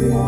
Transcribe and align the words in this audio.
வணக்கம் 0.00 0.26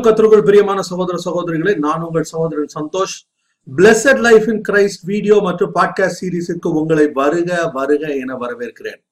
கத்திற்குள் 0.00 0.44
பிரியமான 0.44 0.82
சகோதர 0.82 1.18
சகோதரிகளே 1.24 1.76
நான் 1.76 2.00
உங்கள் 2.00 2.22
சகோதரன் 2.22 2.66
Santhosh. 2.74 3.28
Blessed 3.76 4.18
life 4.18 4.48
in 4.48 4.62
Christ 4.68 5.04
video 5.04 5.40
மற்றும் 5.42 5.74
பாட்காஸ்ட் 5.74 6.16
சீரீஸுக்கு 6.20 6.66
உங்களை 6.66 7.10
வருக 7.10 7.70
வருக 7.72 8.14
என 8.14 8.34
வரவேற்கிறேன். 8.34 9.04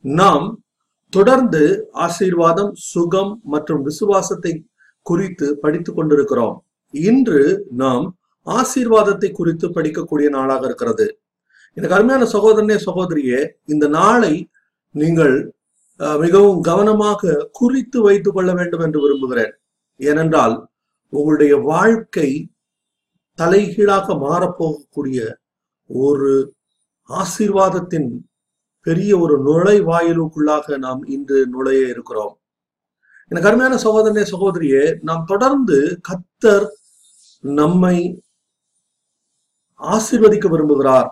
நாம் 0.00 0.62
தொடர்ந்து 1.08 1.88
ஆசீர்வாதம் 1.92 2.74
சுகம் 2.74 3.40
மற்றும் 3.44 3.82
விசுவாசத்தை 3.82 4.66
குறித்து 5.02 5.58
படித்துக் 5.58 5.96
கொண்டிருக்கிறோம். 5.96 6.64
இன்று 6.90 7.66
நாம் 7.70 8.16
ஆசீர்வாதத்தை 8.46 9.30
குறித்து 9.32 9.66
படிக்கக்கூடிய 9.68 10.28
நாளாக 10.36 10.62
இருக்கிறது. 10.68 11.06
எனக்கு 11.76 11.96
அருமையான 11.96 12.24
சகோதரனே 12.34 12.76
சகோதரியே 12.86 13.40
இந்த 13.72 13.86
நாளை 13.98 14.34
நீங்கள் 14.94 15.36
மிகவும் 16.22 16.60
கவனமாக 16.68 17.32
குறித்து 17.58 17.98
வைத்துக் 18.06 18.34
கொள்ள 18.36 18.50
வேண்டும் 18.58 18.82
என்று 18.86 18.98
விரும்புகிறேன். 19.02 19.52
ஏனென்றால் 20.00 20.54
உங்களுடைய 21.12 21.54
வாழ்க்கை 21.70 22.28
தலைகீழாக 23.38 24.14
மாறப்போகக்கூடிய 24.26 25.18
ஒரு 25.90 26.32
ஆசீர்வாதத்தின் 27.10 28.10
பெரிய 28.86 29.10
ஒரு 29.24 29.34
நுழைவாயிலுக்குள்ளாக 29.48 30.76
நாம் 30.84 31.02
இன்று 31.14 31.38
நுழைய 31.54 31.82
இருக்கிறோம். 31.92 32.34
எனக்கு 33.30 33.48
அருமையான 33.50 33.76
சகோதரனே 33.84 34.24
சகோதரியே 34.32 34.84
நாம் 35.08 35.24
தொடர்ந்து 35.32 35.78
கத்தர் 36.08 36.66
நம்மை 37.44 37.96
ஆசிர்வதிக்க 39.90 40.46
விரும்புகிறார். 40.48 41.08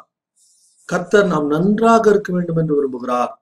கத்தர் 0.89 1.27
நாம் 1.27 1.47
நன்றாக 1.47 2.11
இருக்க 2.11 2.31
வேண்டும் 2.33 2.57
என்று 2.57 2.75
விரும்புகிறார். 2.79 3.33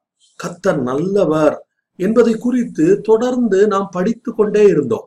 கத்தர் 0.41 0.81
நல்லவர் 0.83 1.57
என்பதை 1.99 2.35
குறித்து 2.39 3.01
தொடர்ந்து 3.01 3.67
நாம் 3.67 3.89
படித்து 3.89 4.35
கொண்டே 4.35 4.65
இருந்தோம். 4.67 5.07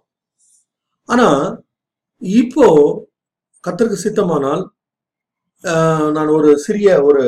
ஆனா 1.10 1.28
இப்போ 2.22 2.68
கத்தருக்கு 3.64 4.06
சித்தமானால் 4.06 4.64
ஆஹ், 5.64 6.12
நான் 6.12 6.28
ஒரு 6.28 6.58
சிறிய 6.58 7.04
ஒரு 7.04 7.24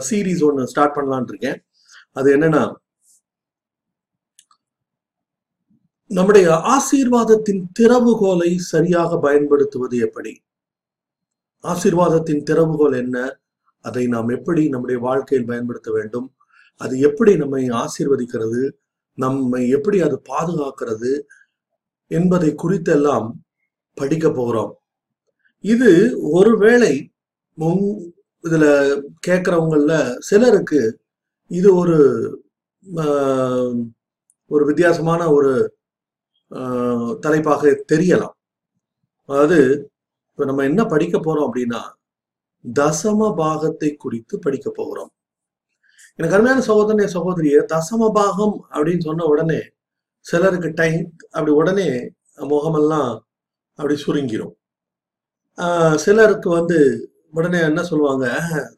சீரீஸ் 0.00 0.42
ஒன்று 0.44 0.66
ஸ்டார்ட் 0.66 0.96
பண்ணலாம்னு 0.96 1.28
இருக்கேன். 1.28 1.58
அது 2.12 2.28
என்னன்னா 2.36 2.64
நம்முடைய 6.10 6.46
ஆசீர்வாதத்தின் 6.74 7.62
திறவுகோலை 7.78 8.50
சரியாக 8.66 9.18
பயன்படுத்துவது 9.18 9.96
எப்படி? 9.98 10.32
ஆசீர்வாதத்தின் 11.64 12.44
திறவுகோல் 12.50 12.96
என்ன? 13.02 13.16
அதை 13.84 14.04
நாம் 14.06 14.28
எப்படி 14.28 14.62
நம்முடைய 14.68 14.98
வாழ்க்கையில் 15.00 15.46
பயன்படுத்த 15.46 15.90
வேண்டும்? 15.92 16.28
அது 16.80 16.94
எப்படி 17.00 17.32
நம்மை 17.36 17.62
ஆசீர்வதிக்கிறது? 17.82 18.62
நம்மை 19.18 19.62
எப்படி 19.76 19.98
அது 20.00 20.16
பாதுகாக்கிறது? 20.30 21.12
என்பதை 22.10 22.50
குறித்தெல்லாம் 22.62 23.28
படிக்க 23.96 24.26
போகிறோம். 24.30 24.72
இது 25.64 25.90
ஒருவேளை 26.38 26.94
முன் 27.58 27.84
இதுல 28.44 28.66
கேட்கறவங்கள 29.26 29.92
சிலருக்கு 30.18 30.80
இது 31.50 31.68
ஒரு 31.76 31.96
ஒரு 34.50 34.64
வித்தியாசமான 34.64 35.22
ஒரு 35.32 35.52
தலைப்பாக 37.20 37.62
தெரியலாம். 37.92 38.34
அதாவது 39.28 39.58
இப்ப 40.38 40.50
நம்ம 40.50 40.64
என்ன 40.64 40.84
படிக்க 40.84 41.18
போறோம் 41.18 41.48
அப்படின்னா 41.48 41.80
தசம 42.78 43.36
பாகத்தை 43.36 43.96
குறித்து 43.96 44.38
படிக்க 44.38 44.70
போகிறோம். 44.70 45.10
எனக்கு 46.14 46.36
அருமையான 46.36 46.64
சகோதரனே 46.66 47.06
சகோதரிய 47.06 47.64
தசம 47.72 48.10
பாகம் 48.12 48.66
அப்படின்னு 48.70 49.00
சொன்ன 49.00 49.24
உடனே 49.24 49.60
சிலருக்கு 50.20 50.72
டைம் 50.74 51.16
அப்படி 51.30 51.50
உடனே 51.52 52.10
முகமெல்லாம் 52.36 53.26
அப்படி 53.74 54.02
சுருங்கிரும். 54.06 54.54
ஆஹ் 55.56 55.94
சிலருக்கு 55.94 56.50
வந்து 56.50 56.78
உடனே 57.32 57.60
என்ன 57.60 57.82
சொல்லுவாங்க 57.82 58.26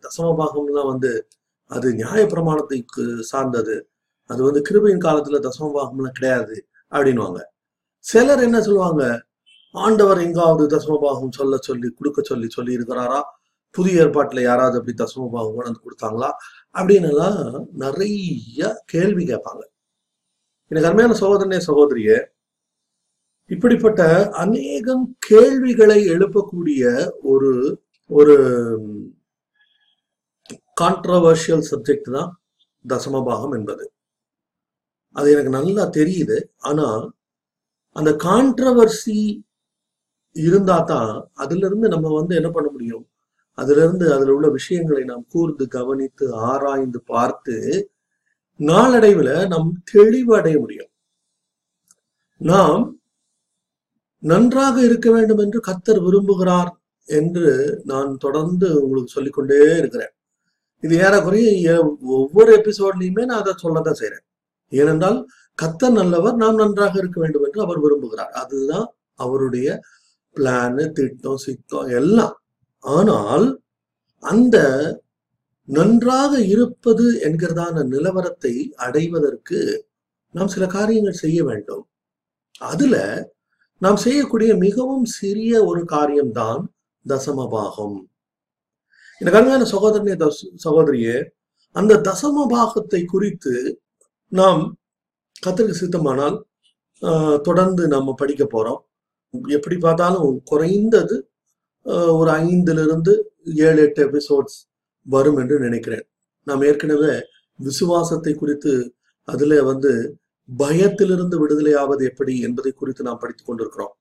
தசம 0.02 0.30
பாகம்லாம் 0.40 0.86
வந்து 0.86 1.28
அது 1.70 1.94
நியாய 1.94 2.24
பிரமாணத்துக்கு 2.24 3.20
சார்ந்தது. 3.20 3.90
அது 4.30 4.42
வந்து 4.42 4.62
கிருபையின் 4.70 5.04
காலத்துல 5.06 5.48
தசம 5.48 5.70
பாகம்லாம் 5.74 6.10
கிடையாது. 6.10 6.68
அப்படின்னுவாங்க. 6.90 7.40
சிலர் 7.98 8.42
என்ன 8.42 8.62
சொல்லுவாங்க 8.62 9.04
ஆண்டவர் 9.74 10.20
எங்காவது 10.20 10.64
தசமபாகம் 10.76 11.36
சொல்ல 11.36 11.56
சொல்லி 11.60 11.90
கொடுக்க 11.90 12.22
சொல்லி 12.22 12.48
சொல்லி 12.48 12.76
இருக்கிறாரா 12.76 13.20
புதிய 13.70 14.00
ஏற்பாட்டில் 14.00 14.42
யாராவது 14.42 14.78
அப்படி 14.78 14.94
தசமபாகம் 15.02 15.54
கொண்டு 15.54 15.80
கொடுத்தாங்களா? 15.84 16.30
அப்படின்னு 16.74 17.08
எல்லாம் 17.08 17.68
நிறைய 17.70 18.82
கேள்வி 18.86 19.24
கேட்பாங்க. 19.24 19.62
எனக்கு 20.68 20.88
அருமையான 20.88 21.14
சகோதரனே 21.20 21.60
சகோதரிய 21.66 22.10
இப்படிப்பட்ட 23.46 24.30
அநேகம் 24.30 25.16
கேள்விகளை 25.18 26.08
எழுப்பக்கூடிய 26.08 26.82
ஒரு 27.22 27.80
ஒரு 28.06 28.36
கான்ட்ரவர்ஷியல் 30.80 31.64
சப்ஜெக்ட் 31.70 32.10
தான் 32.10 32.40
தசமபாகம் 32.88 33.54
என்பது. 33.58 33.92
அது 35.12 35.32
எனக்கு 35.32 35.50
நல்லா 35.50 35.86
தெரியுது. 35.86 36.42
ஆனா 36.58 37.10
அந்த 37.92 38.10
கான்ட்ரவர்சி 38.10 39.44
இருந்தா 40.36 40.76
தான் 40.92 41.12
அதுல 41.34 41.66
இருந்து 41.66 41.86
நம்ம 41.88 42.12
வந்து 42.18 42.34
என்ன 42.36 42.50
பண்ண 42.50 42.68
முடியும்? 42.70 43.04
அதுல 43.58 43.80
இருந்து 43.84 44.06
அதுல 44.14 44.32
உள்ள 44.34 44.48
விஷயங்களை 44.48 45.02
நாம் 45.04 45.24
கூர்ந்து 45.28 45.64
கவனித்து 45.68 46.26
ஆராய்ந்து 46.50 47.00
பார்த்து 47.12 47.56
நாளடைவுல 48.60 49.30
நாம் 49.48 49.68
தெளிவு 49.92 50.32
அடைய 50.38 50.56
முடியும். 50.60 50.90
நாம் 52.40 52.82
நன்றாக 54.22 54.76
இருக்க 54.82 55.08
வேண்டும் 55.10 55.42
என்று 55.44 55.58
கத்தர் 55.68 56.00
விரும்புகிறார் 56.06 56.70
என்று 57.08 57.50
நான் 57.84 58.10
தொடர்ந்து 58.16 58.66
உங்களுக்கு 58.82 59.14
சொல்லிக்கொண்டே 59.16 59.60
இருக்கிறேன். 59.80 60.12
இது 60.82 60.94
ஏறக்குறைய 60.96 61.70
ஒவ்வொரு 62.18 62.50
எபிசோட்லயுமே 62.60 63.22
நான் 63.30 63.42
அதை 63.42 63.54
சொல்லதான் 63.62 64.00
செய்யறேன் 64.00 64.24
ஏனென்றால் 64.72 65.18
கத்தர் 65.58 65.96
நல்லவர் 66.00 66.36
நாம் 66.36 66.60
நன்றாக 66.62 66.94
இருக்க 66.98 67.18
வேண்டும் 67.20 67.44
என்று 67.46 67.60
அவர் 67.66 67.82
விரும்புகிறார். 67.84 68.32
அதுதான் 68.42 68.86
அவருடைய 69.14 69.68
பிளானு 70.34 70.90
திட்டம் 70.90 71.36
சித்தம் 71.36 71.88
எல்லாம். 71.88 72.42
ஆனால் 72.78 73.60
அந்த 74.18 74.58
நன்றாக 75.64 76.40
இருப்பது 76.40 77.20
என்கிறதான 77.24 77.84
நிலவரத்தை 77.84 78.70
அடைவதற்கு 78.70 79.86
நாம் 80.32 80.48
சில 80.48 80.66
காரியங்கள் 80.66 81.12
செய்ய 81.12 81.44
வேண்டும். 81.44 81.88
அதுல 82.58 83.28
நாம் 83.78 83.96
செய்யக்கூடிய 83.96 84.56
மிகவும் 84.56 85.04
சிறிய 85.04 85.64
ஒரு 85.64 85.84
காரியம்தான் 85.84 86.74
தசமபாகம். 87.08 88.00
எனக்கு 89.18 89.38
அருமையான 89.38 89.64
சகோதரனே 89.64 90.16
தஸ்- 90.16 90.54
சகோதரியே 90.64 91.24
அந்த 91.72 91.96
தசமபாகத்தை 91.96 93.04
குறித்து 93.04 93.80
நாம் 94.28 94.76
கத்திரிக்க 95.46 95.74
சித்தமானால் 95.80 96.40
ஆஹ், 97.00 97.40
தொடர்ந்து 97.40 97.88
நம்ம 97.88 98.14
படிக்க 98.14 98.44
போறோம். 98.44 98.89
எப்படி 99.50 99.76
பார்த்தாலும் 99.78 100.30
குறைந்தது 100.44 101.16
ஆஹ், 101.86 102.14
ஒரு 102.18 102.30
ஐந்திலிருந்து 102.42 103.12
ஏழு 103.66 103.80
எட்டு 103.82 104.00
எபிசோட்ஸ் 104.06 104.56
வரும் 105.06 105.38
என்று 105.38 105.56
நினைக்கிறேன். 105.58 106.04
நாம் 106.46 106.62
ஏற்கனவே 106.62 107.12
விசுவாசத்தை 107.58 108.32
குறித்து 108.34 108.72
அதுல 109.28 109.62
வந்து 109.62 109.92
பயத்திலிருந்து 110.48 111.36
விடுதலை 111.38 111.72
ஆவது 111.74 112.02
எப்படி 112.04 112.34
என்பதை 112.40 112.72
குறித்து 112.72 113.02
நாம் 113.02 113.20
படித்துக் 113.22 113.48
கொண்டிருக்கிறோம். 113.48 113.94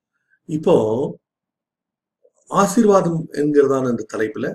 இப்போ 0.50 0.76
ஆசீர்வாதம் 2.52 3.20
என்கிறதான 3.34 3.90
இந்த 3.90 4.06
தலைப்புல 4.14 4.48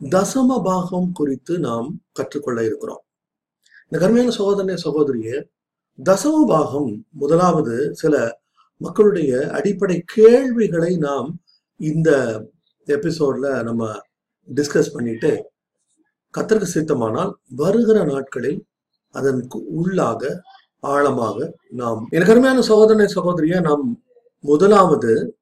தசம 0.00 0.58
பாகம் 0.64 1.12
குறித்து 1.12 1.54
நாம் 1.58 1.86
கற்றுக்கொள்ள 2.12 2.60
இருக்கிறோம். 2.64 3.02
இந்த 3.86 3.98
கருமையான 3.98 4.34
சகோதரனே 4.38 4.76
சகோதரியே 4.84 5.36
தசம 5.98 6.44
பாகம் 6.48 6.90
முதலாவது 7.14 7.74
சில 7.94 8.14
மக்களுடைய 8.80 9.48
அடிப்படை 9.48 10.02
கேள்விகளை 10.04 10.96
நாம் 10.96 11.40
இந்த 11.76 12.10
எபிசோட்ல 12.86 13.62
நம்ம 13.62 14.00
டிஸ்கஸ் 14.48 14.94
பண்ணிட்டு 14.94 15.50
கத்தருக்கு 16.34 16.74
சித்தமானால் 16.74 17.32
வருகிற 17.56 18.04
நாட்களில் 18.04 18.60
அதன் 19.10 19.48
உள்ளாக 19.76 20.42
ஆழமாக 20.80 21.58
நாம் 21.70 22.08
எனக்கு 22.10 22.32
அருமையான 22.32 22.60
சகோதரனை 22.60 23.06
சகோதரிய 23.14 23.60
நாம் 23.60 24.02
முதலாவது 24.40 25.34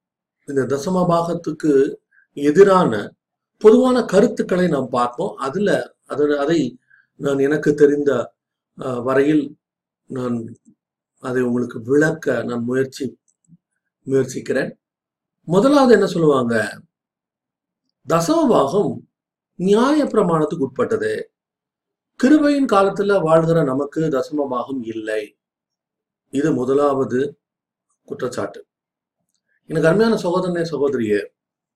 இந்த 0.44 0.62
தசம 0.64 1.06
பாகத்துக்கு 1.06 1.98
எதிரான 2.32 3.14
பொதுவான 3.56 4.04
கருத்துக்களை 4.04 4.68
நாம் 4.68 4.88
பார்ப்போம். 4.88 5.34
அதுல 5.36 5.94
அது 6.04 6.38
அதை 6.38 6.78
நான் 7.16 7.38
எனக்கு 7.38 7.74
தெரிந்த 7.74 8.34
வரையில் 8.78 9.56
நான் 10.06 10.36
அதை 11.20 11.42
உங்களுக்கு 11.42 11.82
விளக்க 11.82 12.42
நான் 12.42 12.64
முயற்சி 12.64 13.18
முயற்சிக்கிறேன். 14.06 14.78
முதலாவது 15.44 15.92
என்ன 15.92 16.06
சொல்லுவாங்க? 16.06 16.80
தசமபாகம் 18.08 18.92
நியாய 19.54 20.04
பிரமாணத்துக்கு 20.04 20.64
உட்பட்டது. 20.66 21.12
கிருபையின் 22.22 22.72
காலத்துல 22.72 23.20
வாழ்கிற 23.22 23.62
நமக்கு 23.62 24.00
தசமபாகம் 24.00 24.80
இல்லை. 24.80 25.36
இது 26.30 26.52
முதலாவது 26.52 27.40
குற்றச்சாட்டு. 28.04 28.66
எனக்கு 29.66 29.88
அருமையான 29.88 30.20
சகோதரனே 30.22 30.64
சகோதரியே 30.70 31.20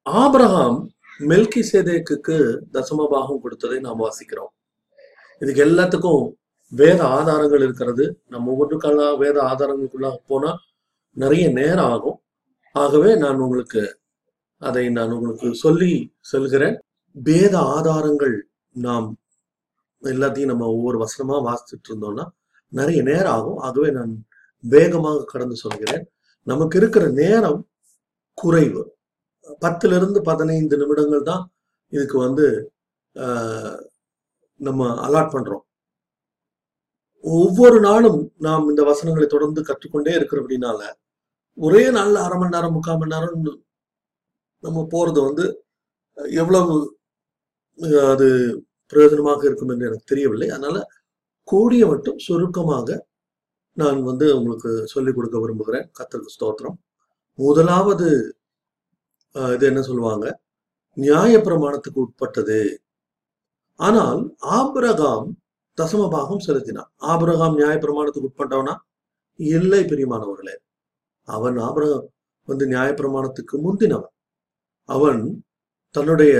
ஆபிரகாம் 0.02 0.78
மெல்கி 1.20 1.62
சேதேக்கு 1.72 2.58
தசமபாகம் 2.72 3.40
கொடுத்ததை 3.40 3.80
நாம் 3.80 4.00
வாசிக்கிறோம். 4.00 4.52
இதுக்கு 5.40 5.64
எல்லாத்துக்கும் 5.64 6.32
வேத 6.70 7.04
ஆதாரங்கள் 7.04 7.62
இருக்கிறது. 7.62 8.22
நம்ம 8.26 8.52
ஒவ்வொன்றுக்கான 8.52 9.18
வேத 9.18 9.42
ஆதாரங்களுக்குள்ள 9.42 10.16
போனா 10.26 10.58
நிறைய 11.16 11.44
நேரம் 11.50 11.90
ஆகும். 11.94 12.18
ஆகவே 12.74 13.10
நான் 13.16 13.42
உங்களுக்கு 13.44 13.82
அதை 14.62 14.84
நான் 14.88 15.12
உங்களுக்கு 15.12 15.48
சொல்லி 15.54 15.92
சொல்கிறேன். 16.32 16.76
வேத 17.12 17.54
ஆதாரங்கள் 17.58 18.36
நாம் 18.76 19.08
எல்லாத்தையும் 20.02 20.52
நம்ம 20.52 20.66
ஒவ்வொரு 20.66 20.98
வசனமா 21.04 21.36
வாசிச்சுட்டு 21.48 21.88
இருந்தோம்னா 21.90 22.26
நிறைய 22.72 23.00
நேரம் 23.02 23.32
ஆகும். 23.32 23.58
ஆகவே 23.58 23.90
நான் 23.90 24.12
வேகமாக 24.64 25.24
கடந்து 25.24 25.56
சொல்கிறேன். 25.56 26.04
நமக்கு 26.46 26.78
இருக்கிற 26.78 27.04
நேரம் 27.22 27.60
குறைவு. 28.34 28.82
பத்துல 29.60 29.96
இருந்து 29.96 30.20
பதினைந்து 30.22 30.74
நிமிடங்கள் 30.76 31.22
தான் 31.22 31.44
இதுக்கு 31.92 32.18
வந்து 32.18 32.46
நம்ம 34.60 34.86
அலாட் 35.06 35.34
பண்றோம். 35.34 35.64
ஒவ்வொரு 37.24 37.78
நாளும் 37.80 38.20
நாம் 38.46 38.68
இந்த 38.68 38.82
வசனங்களை 38.90 39.26
தொடர்ந்து 39.28 39.60
கற்றுக்கொண்டே 39.68 40.12
இருக்கிறபடினால 40.18 40.80
ஒரே 41.58 41.82
நாள்ல 41.96 42.22
அரை 42.26 42.36
மணி 42.38 42.54
நேரம் 42.54 42.74
முக்கால் 42.76 42.98
மணி 43.00 43.14
நேரம் 43.14 43.48
நம்ம 44.64 44.84
போறது 44.94 45.20
வந்து 45.28 45.44
எவ்வளவு 46.40 46.74
அது 48.12 48.28
பிரயோஜனமாக 48.92 49.44
இருக்கும் 49.48 49.70
என்று 49.72 49.88
எனக்கு 49.88 50.10
தெரியவில்லை. 50.12 50.48
அதனால 50.54 50.78
கூடிய 51.48 51.82
மட்டும் 51.90 52.18
சுருக்கமாக 52.26 52.88
நான் 53.76 54.00
வந்து 54.08 54.26
உங்களுக்கு 54.38 54.70
சொல்லிக் 54.92 55.16
கொடுக்க 55.16 55.36
விரும்புகிறேன். 55.40 55.86
கத்தல் 55.98 56.32
ஸ்தோத்திரம். 56.34 56.78
முதலாவது 57.38 58.08
இது 59.54 59.64
என்ன 59.70 59.82
சொல்லுவாங்க? 59.88 60.26
நியாய 60.96 61.34
பிரமாணத்துக்கு 61.46 62.02
உட்பட்டது. 62.06 62.60
ஆனால் 63.80 64.20
ஆபிரகாம் 64.58 65.28
தசம 65.80 66.10
பாகம் 66.10 66.44
செலுத்தினான். 66.46 66.90
ஆபிரகாம் 66.96 67.56
நியாய 67.56 67.76
பிரமாணத்துக்கு 67.76 68.28
உட்பட்டவனா? 68.30 68.74
இல்லை 69.38 69.84
பிரியமானவர்களே. 69.84 70.56
அவன் 71.28 71.56
ஆபிரகாம் 71.58 72.08
வந்து 72.48 72.66
நியாய 72.66 72.90
பிரமாணத்துக்கு 72.92 73.56
முந்தினவன். 73.64 74.14
அவன் 74.88 75.22
தன்னுடைய 75.94 76.34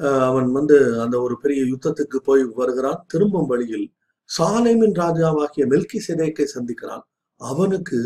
அஹ், 0.00 0.24
அவன் 0.26 0.52
வந்து 0.52 0.76
அந்த 1.00 1.16
ஒரு 1.20 1.34
பெரிய 1.38 1.62
யுத்தத்துக்கு 1.64 2.18
போய் 2.24 2.42
வருகிறான். 2.54 3.04
திரும்பும் 3.06 3.46
வழியில் 3.46 3.86
சாலைமின் 4.30 4.94
ராஜாவாகிய 4.94 5.64
மெல்கி 5.72 5.98
சிதைக்கை 6.08 6.46
சந்திக்கிறான். 6.54 7.04
அவனுக்கு 7.40 7.98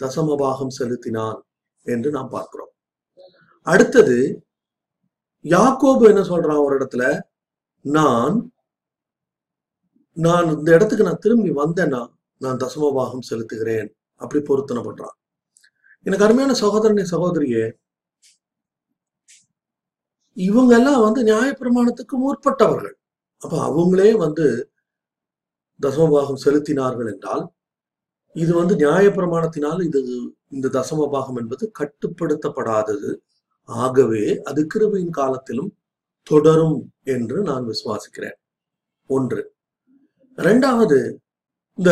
தசமபாகம் 0.00 0.76
செலுத்தினான் 0.78 1.38
என்று 1.86 2.10
நாம் 2.10 2.28
பார்க்கிறோம். 2.28 2.72
அடுத்தது 3.66 4.18
யாக்கோபு 5.44 6.04
என்ன 6.08 6.22
சொல்றான் 6.22 6.64
ஒரு 6.64 6.74
இடத்துல? 6.78 7.04
நான் 7.84 8.36
நான் 10.16 10.48
இந்த 10.56 10.68
இடத்துக்கு 10.76 11.08
நான் 11.08 11.24
திரும்பி 11.24 11.50
வந்தேன்னா 11.62 12.00
நான் 12.40 12.60
தசமபாகம் 12.64 13.28
செலுத்துகிறேன். 13.30 13.88
அப்படி 14.20 14.40
பொருத்தனை 14.44 14.80
பண்றான். 14.84 15.14
எனக்கு 16.06 16.24
அருமையான 16.26 16.54
சகோதரனை 16.54 17.04
சகோதரியே 17.12 17.64
இவங்க 20.36 20.72
எல்லாம் 20.78 21.02
வந்து 21.06 21.20
நியாயப்பிரமாணத்துக்கு 21.22 22.16
முற்பட்டவர்கள் 22.24 22.96
அப்ப 23.42 23.54
அவங்களே 23.68 24.10
வந்து 24.16 24.46
தசமபாகம் 25.80 26.42
செலுத்தினார்கள் 26.44 27.10
என்றால் 27.12 27.44
இது 28.36 28.52
வந்து 28.54 28.74
நியாயப்பிரமாணத்தினால் 28.76 29.80
இது 29.88 30.00
இந்த 30.48 30.66
தசமபாகம் 30.68 31.38
என்பது 31.42 31.64
கட்டுப்படுத்தப்படாதது. 31.80 33.10
ஆகவே 33.68 34.24
அது 34.48 34.60
கிருபையின் 34.74 35.16
காலத்திலும் 35.20 35.70
தொடரும் 36.22 36.78
என்று 37.14 37.38
நான் 37.42 37.64
விசுவாசிக்கிறேன். 37.72 38.38
ஒன்று 39.10 39.42
ரெண்டாவது 40.46 40.98
இந்த 41.78 41.90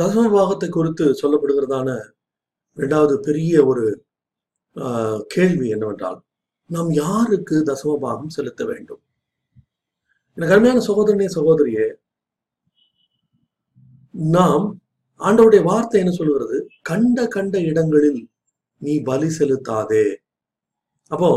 தசம 0.00 0.24
பாகத்தை 0.34 0.68
குறித்து 0.68 1.04
சொல்லப்படுகிறதான 1.20 1.88
ரெண்டாவது 2.78 3.14
பெரிய 3.26 3.52
ஒரு 3.70 3.84
கேள்வி 5.34 5.66
என்னவென்றால் 5.74 6.18
நாம் 6.70 6.90
யாருக்கு 7.04 7.56
தசம 7.70 7.94
பாகம் 8.04 8.34
செலுத்த 8.36 8.62
வேண்டும்? 8.70 9.02
எனக்கு 10.36 10.54
அருமையான 10.54 10.82
சகோதரனே 10.88 11.28
சகோதரியே 11.36 11.86
நாம் 14.36 14.66
ஆண்டவருடைய 15.20 15.62
வார்த்தை 15.70 16.00
என்ன 16.02 16.12
சொல்கிறது 16.18 16.58
கண்ட 16.90 17.26
கண்ட 17.36 17.56
இடங்களில் 17.70 18.20
நீ 18.82 18.92
பலி 19.10 19.28
செலுத்தாதே. 19.38 20.06
அப்போ 21.10 21.30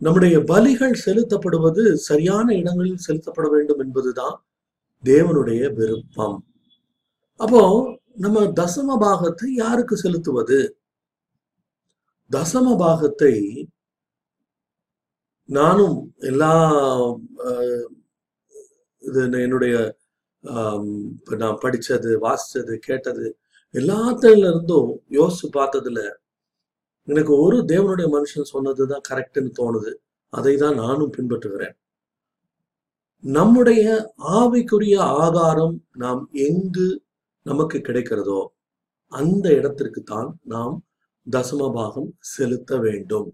நம்முடைய 0.00 0.36
பலிகள் 0.52 0.94
செலுத்தப்படுவது 1.06 1.82
சரியான 2.08 2.46
இடங்களில் 2.60 3.04
செலுத்தப்பட 3.06 3.46
வேண்டும் 3.54 3.82
என்பதுதான் 3.84 4.36
தேவனுடைய 5.04 5.62
விருப்பம். 5.78 6.38
அப்போ 7.40 7.62
நம்ம 8.24 8.42
தசம 8.60 8.96
பாகத்தை 9.04 9.48
யாருக்கு 9.54 9.94
செலுத்துவது? 9.96 10.58
தசம 12.30 12.76
பாகத்தை 12.84 13.34
நானும் 15.48 15.96
எல்லா 16.30 16.52
இது 19.02 19.20
என்னுடைய 19.46 19.74
நான் 21.42 21.60
படிச்சது 21.64 22.10
வாசிச்சது 22.24 22.74
கேட்டது 22.86 23.26
எல்லாத்துல 23.74 24.48
இருந்தும் 24.50 24.90
யோசிச்சு 25.18 25.48
பார்த்ததுல 25.58 26.00
எனக்கு 27.08 27.32
ஒரு 27.44 27.58
தேவனுடைய 27.72 28.06
மனுஷன் 28.14 28.52
சொன்னதுதான் 28.52 29.06
கரெக்ட்னு 29.08 29.50
தோணுது. 29.60 29.92
அதை 30.32 30.54
தான் 30.56 30.80
நானும் 30.82 31.12
பின்பற்றுகிறேன். 31.16 31.74
நம்முடைய 33.24 33.84
ஆவிக்குரிய 34.36 34.96
ஆகாரம் 35.20 35.74
நாம் 35.96 36.20
எங்கு 36.46 36.88
நமக்கு 37.46 37.78
கிடைக்கிறதோ 37.78 38.40
அந்த 39.12 39.46
இடத்திற்கு 39.54 40.00
தான் 40.04 40.30
நாம் 40.44 40.74
தசம 41.26 41.68
பாகம் 41.72 42.08
செலுத்த 42.32 42.70
வேண்டும். 42.78 43.28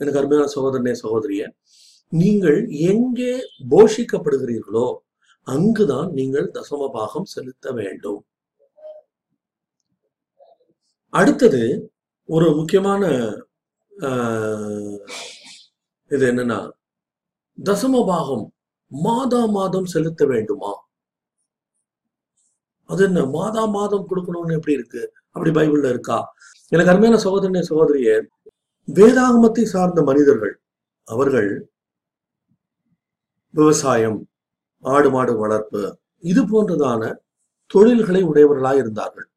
எனக்கு 0.00 0.18
அருமையான 0.20 0.48
சகோதரனே 0.54 0.92
சகோதரிய 1.00 1.42
நீங்கள் 2.12 2.58
எங்கே 2.90 3.32
போஷிக்கப்படுகிறீர்களோ 3.72 4.86
அங்குதான் 5.46 6.08
நீங்கள் 6.12 6.48
தசம 6.56 6.88
பாகம் 6.90 7.28
செலுத்த 7.34 7.66
வேண்டும். 7.72 8.20
அடுத்தது 11.12 11.62
ஒரு 12.28 12.48
முக்கியமான 12.58 13.02
ஆஹ், 13.92 14.98
இது 16.10 16.24
என்னன்னா 16.30 16.60
தசம 17.58 18.04
பாகம் 18.06 18.44
மாதா 18.92 19.46
மாதம் 19.46 19.84
செலுத்த 19.84 20.24
வேண்டுமா? 20.26 20.72
அது 22.90 23.04
என்ன? 23.04 23.20
மாதா 23.36 23.64
மாதம் 23.66 24.08
கொடுக்கணும்னு 24.10 24.56
எப்படி 24.58 24.72
இருக்கு? 24.72 25.02
அப்படி 25.32 25.50
பைபிள்ல 25.50 25.88
இருக்கா? 25.88 26.18
எனக்கு 26.72 26.92
அருமையான 26.92 27.18
சகோதரனே 27.24 27.62
சகோதரியே 27.70 28.16
வேதாகமத்தை 28.88 29.64
சார்ந்த 29.64 30.00
மனிதர்கள் 30.02 30.54
அவர்கள் 31.08 31.50
விவசாயம் 33.54 34.18
ஆடு 34.84 35.10
மாடு 35.10 35.32
வளர்ப்பு 35.38 35.82
இது 36.24 36.42
போன்றதான 36.42 37.02
தொழில்களை 37.70 38.22
உடையவர்களாய் 38.30 38.80
இருந்தார்கள். 38.82 39.28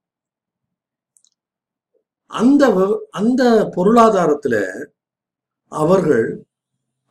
அந்த 2.32 2.64
அந்த 3.12 3.42
பொருளாதாரத்துல 3.76 4.56
அவர்கள் 5.72 6.26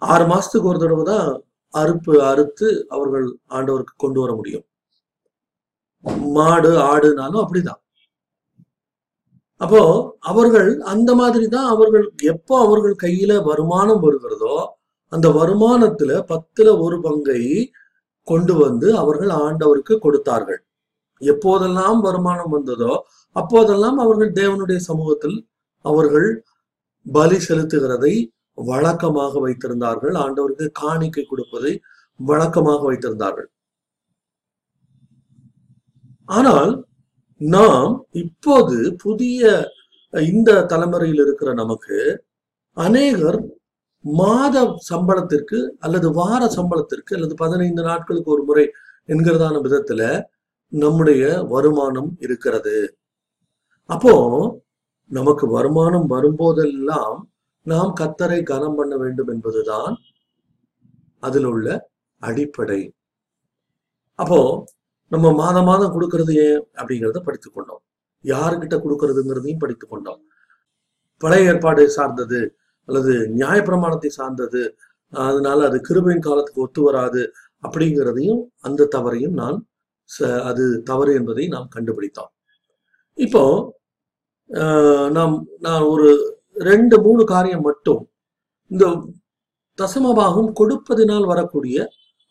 ஆறு 0.03 0.25
மாசத்துக்கு 0.33 0.71
ஒரு 0.73 0.79
தடவை 0.79 1.05
தான் 1.05 1.29
அறுப்பு 1.75 2.15
அறுத்து 2.31 2.69
அவர்கள் 2.89 3.27
ஆண்டவருக்கு 3.57 3.95
கொண்டு 3.97 4.19
வர 4.23 4.33
முடியும். 4.35 4.67
மாடு 6.37 6.71
ஆடுனாலும் 6.91 7.43
அப்படிதான். 7.43 7.81
அப்போ 9.61 9.81
அவர்கள் 10.31 10.71
அந்த 10.93 11.11
மாதிரி 11.21 11.47
தான் 11.47 11.69
அவர்கள் 11.75 12.07
எப்போ 12.33 12.55
அவர்கள் 12.65 12.97
கையில 13.05 13.33
வருமானம் 13.43 14.03
வருகிறதோ 14.05 14.55
அந்த 15.13 15.27
வருமானத்துல 15.39 16.13
பத்துல 16.31 16.69
ஒரு 16.85 16.97
பங்கை 17.01 17.43
கொண்டு 18.29 18.55
வந்து 18.65 18.89
அவர்கள் 19.03 19.33
ஆண்டவருக்கு 19.45 19.95
கொடுத்தார்கள். 19.99 20.61
எப்போதெல்லாம் 21.23 21.99
வருமானம் 22.07 22.55
வந்ததோ 22.57 22.93
அப்போதெல்லாம் 23.37 23.99
அவர்கள் 24.05 24.33
தேவனுடைய 24.41 24.79
சமூகத்தில் 24.89 25.37
அவர்கள் 25.85 26.29
பலி 27.07 27.39
செலுத்துகிறதை 27.49 28.15
வழக்கமாக 28.59 29.41
வைத்திருந்தார்கள். 29.45 30.15
ஆண்டவருக்கு 30.25 30.67
காணிக்கை 30.83 31.25
கொடுப்பதை 31.27 31.73
வழக்கமாக 32.21 32.81
வைத்திருந்தார்கள். 32.89 33.49
ஆனால் 36.29 36.73
நாம் 37.41 37.93
இப்போது 38.25 38.77
புதிய 39.05 39.43
இந்த 40.15 40.51
தலைமுறையில் 40.73 41.23
இருக்கிற 41.25 41.51
நமக்கு 41.63 41.97
அநேகர் 42.77 43.39
மாத 44.05 44.57
சம்பளத்திற்கு 44.89 45.59
அல்லது 45.85 46.09
வார 46.21 46.43
சம்பளத்திற்கு 46.57 47.13
அல்லது 47.17 47.35
பதினைந்து 47.43 47.83
நாட்களுக்கு 47.89 48.31
ஒரு 48.37 48.43
முறை 48.49 48.65
என்கிறதான 49.09 49.57
விதத்துல 49.67 50.03
நம்முடைய 50.73 51.23
வருமானம் 51.53 52.11
இருக்கிறது. 52.25 52.77
அப்போ 53.91 54.15
நமக்கு 55.11 55.45
வருமானம் 55.57 56.07
வரும்போதெல்லாம் 56.15 57.17
நாம் 57.67 57.93
கத்தரை 58.01 58.41
கனம் 58.45 58.77
பண்ண 58.77 58.95
வேண்டும் 58.97 59.31
என்பதுதான் 59.35 59.95
அதில் 61.23 61.47
உள்ள 61.47 61.69
அடிப்படை. 62.23 62.81
அப்போ 64.19 64.41
நம்ம 65.13 65.33
மாதம் 65.35 65.65
மாதம் 65.65 65.95
கொடுக்கறது 65.95 66.33
ஏன் 66.45 66.61
அப்படிங்கிறத 66.77 67.21
படித்துக்கொண்டோம் 67.25 67.83
யாருக்கிட்ட 68.25 68.77
கொடுக்கறதுங்கிறதையும் 68.83 69.63
படித்துக்கொண்டோம் 69.63 70.21
பழைய 71.21 71.51
ஏற்பாடு 71.51 71.83
சார்ந்தது 71.91 72.41
அல்லது 72.89 73.13
நியாயப்பிரமாணத்தை 73.35 74.11
சார்ந்தது 74.15 74.63
அதனால 75.13 75.59
அது 75.67 75.79
கிருபையின் 75.89 76.27
காலத்துக்கு 76.27 76.63
ஒத்து 76.63 76.83
வராது 76.83 77.23
அப்படிங்கிறதையும் 77.63 78.41
அந்த 78.61 78.89
தவறையும் 78.95 79.35
நான் 79.35 79.59
ச- 80.11 80.41
அது 80.43 80.65
தவறு 80.83 81.13
என்பதை 81.15 81.45
நாம் 81.49 81.69
கண்டுபிடித்தோம். 81.69 82.33
இப்போ 83.19 83.43
ஆஹ், 84.51 85.09
நாம் 85.11 85.35
நான் 85.61 85.85
ஒரு 85.93 86.09
ரெண்டு 86.55 87.01
மூணு 87.01 87.25
காரியம் 87.25 87.61
மட்டும். 87.61 88.03
இந்த 88.71 88.85
தசமபாகம் 89.79 90.51
கொடுப்பதினால் 90.61 91.27
வரக்கூடிய 91.27 91.77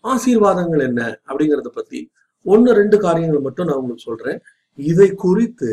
ஆசீர்வாதங்கள் 0.03 0.83
என்ன? 0.89 1.01
அப்படிங்கறத 1.29 1.67
பத்தி 1.67 2.11
ஒன்னு 2.41 2.73
ரெண்டு 2.73 2.97
காரியங்கள் 2.97 3.39
மட்டும் 3.39 3.67
நான் 3.67 3.75
உங்களுக்கு 3.75 4.07
சொல்றேன். 4.09 4.39
இதை 4.77 5.15
குறித்து 5.15 5.71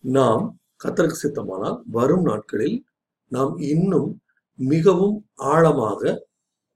நாம் 0.00 0.44
கத்தருக்கு 0.84 1.22
சித்தமானால் 1.22 1.78
வரும் 1.90 2.22
நாட்களில் 2.22 2.84
நாம் 3.26 3.58
இன்னும் 3.58 4.10
மிகவும் 4.56 5.26
ஆழமாக 5.34 6.26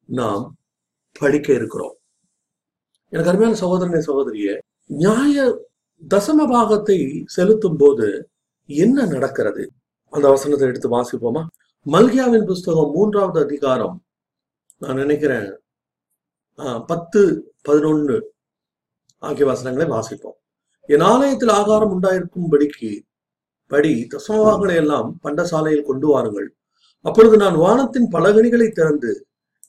நாம் 0.09 0.45
படிக்க 1.21 1.53
இருக்கிறோம். 1.53 1.95
எனக்கு 3.09 3.31
அருமையான 3.31 3.55
சகோதரனை 3.55 4.03
சகோதரிய 4.07 4.59
நியாய 4.87 5.45
தசம 6.11 6.47
பாகத்தை 6.53 7.25
செலுத்தும் 7.25 7.77
போது 7.77 8.31
என்ன 8.67 9.05
நடக்கிறது? 9.07 9.65
அந்த 10.13 10.27
வசனத்தை 10.31 10.67
எடுத்து 10.69 10.89
வாசிப்போமா? 10.91 11.43
மல்கியாவின் 11.87 12.47
புஸ்தகம் 12.47 12.93
மூன்றாவது 12.93 13.39
அதிகாரம். 13.41 13.97
நான் 14.83 14.97
நினைக்கிறேன் 14.97 15.49
ஆஹ், 16.59 16.81
பத்து 16.85 17.21
பதினொன்னு 17.67 18.17
ஆகிய 19.23 19.47
வசனங்களை 19.47 19.87
வாசிப்போம். 19.91 20.37
என் 20.89 21.05
ஆலயத்தில் 21.05 21.53
ஆகாரம் 21.53 21.93
உண்டாயிருக்கும்படிக்கு 21.95 22.91
படி 23.71 23.93
தசமபாகங்களை 24.13 24.77
எல்லாம் 24.77 25.09
பண்டசாலையில் 25.25 25.87
கொண்டு 25.87 26.07
வாருங்கள். 26.07 26.49
அப்பொழுது 27.05 27.37
நான் 27.37 27.57
வானத்தின் 27.57 28.09
பலகணிகளை 28.11 28.69
திறந்து 28.71 29.13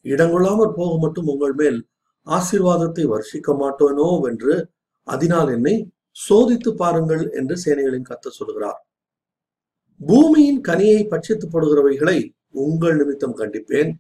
இடங்கொள்ளாமற் 0.06 0.76
போக 0.76 0.92
மட்டும் 0.98 1.30
உங்கள் 1.30 1.54
மேல் 1.54 1.80
ஆசீர்வாதத்தை 2.28 3.04
வர்ஷிக்க 3.14 3.50
மாட்டோனோ? 3.62 4.10
என்று 4.30 4.54
அதனால் 5.08 5.50
என்னை 5.50 5.76
சோதித்து 6.18 6.72
பாருங்கள் 6.76 7.24
என்று 7.32 7.56
சேனைகளின் 7.64 8.10
கத்த 8.10 8.28
சொல்கிறார் 8.32 8.80
பூமியின் 10.00 10.62
கனியை 10.62 11.08
பட்சித்து 11.08 11.44
போடுகிறவைகளை 11.52 12.36
உங்கள் 12.50 12.96
நிமித்தம் 12.96 13.38
கண்டிப்பேன். 13.38 13.94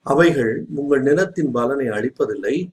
அவைகள் 0.00 0.66
உங்கள் 0.74 1.02
நிலத்தின் 1.02 1.50
பலனை 1.50 1.86
அளிப்பதில்லை 1.86 2.68